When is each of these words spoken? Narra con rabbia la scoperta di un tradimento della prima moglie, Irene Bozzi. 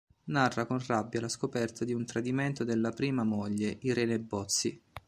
Narra 0.31 0.65
con 0.65 0.83
rabbia 0.87 1.21
la 1.21 1.29
scoperta 1.29 1.85
di 1.85 1.93
un 1.93 2.07
tradimento 2.07 2.63
della 2.63 2.89
prima 2.89 3.23
moglie, 3.23 3.77
Irene 3.81 4.17
Bozzi. 4.19 4.81